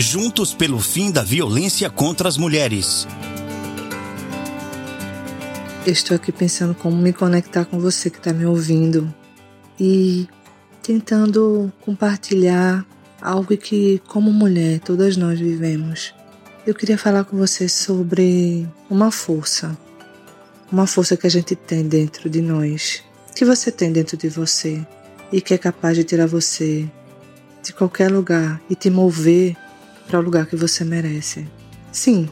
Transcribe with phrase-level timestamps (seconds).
[0.00, 3.04] Juntos pelo fim da violência contra as mulheres.
[5.84, 9.12] Estou aqui pensando como me conectar com você que está me ouvindo
[9.78, 10.28] e
[10.84, 12.86] tentando compartilhar
[13.20, 16.14] algo que, como mulher, todas nós vivemos.
[16.64, 19.76] Eu queria falar com você sobre uma força,
[20.70, 23.02] uma força que a gente tem dentro de nós,
[23.34, 24.86] que você tem dentro de você
[25.32, 26.88] e que é capaz de tirar você
[27.64, 29.56] de qualquer lugar e te mover
[30.08, 31.46] para o lugar que você merece.
[31.92, 32.28] Sim,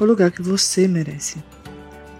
[0.00, 1.36] o lugar que você merece.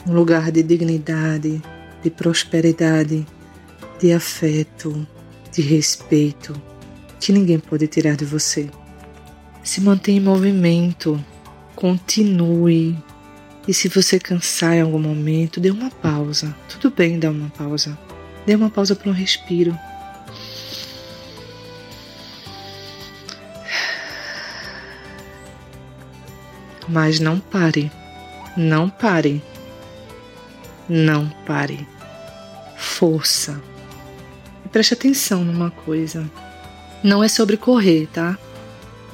[0.06, 1.62] Um lugar de dignidade,
[2.02, 3.26] de prosperidade,
[3.98, 5.06] de afeto,
[5.50, 6.54] de respeito,
[7.18, 8.70] que ninguém pode tirar de você.
[9.64, 11.22] Se mantenha em movimento,
[11.74, 12.96] continue.
[13.66, 16.54] E se você cansar em algum momento, dê uma pausa.
[16.68, 17.98] Tudo bem dar uma pausa.
[18.46, 19.76] Dê uma pausa para um respiro.
[26.88, 27.92] Mas não pare.
[28.56, 29.42] Não pare.
[30.88, 31.86] Não pare.
[32.76, 33.60] Força.
[34.64, 36.28] E preste atenção numa coisa.
[37.04, 38.38] Não é sobre correr, tá?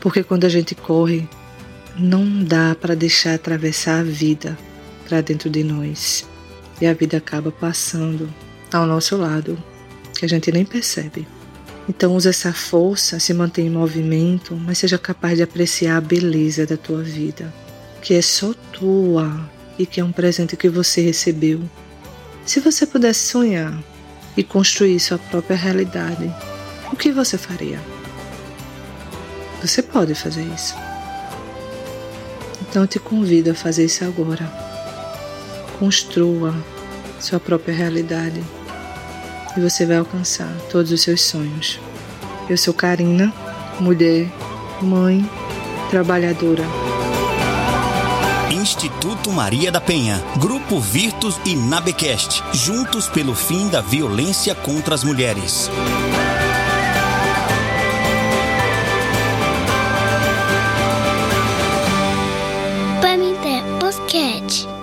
[0.01, 1.29] Porque quando a gente corre,
[1.97, 4.57] não dá para deixar atravessar a vida
[5.09, 6.27] para dentro de nós.
[6.81, 8.33] E a vida acaba passando
[8.73, 9.59] ao nosso lado,
[10.17, 11.27] que a gente nem percebe.
[11.89, 16.65] Então use essa força, se mantenha em movimento, mas seja capaz de apreciar a beleza
[16.65, 17.53] da tua vida
[18.05, 21.63] que é só tua e que é um presente que você recebeu.
[22.45, 23.83] Se você pudesse sonhar
[24.37, 26.31] e construir sua própria realidade,
[26.93, 27.81] o que você faria?
[29.63, 30.75] Você pode fazer isso.
[32.61, 34.53] Então eu te convido a fazer isso agora.
[35.79, 36.55] Construa
[37.19, 38.45] sua própria realidade
[39.57, 41.81] e você vai alcançar todos os seus sonhos.
[42.51, 43.33] Eu sou Karina,
[43.81, 44.31] mulher,
[44.83, 45.27] mãe,
[45.91, 46.84] trabalhadora.
[48.55, 55.03] Instituto Maria da Penha, Grupo Virtus e Nabecast, juntos pelo fim da violência contra as
[55.03, 55.69] mulheres.
[63.03, 64.74] Pamité Podcast.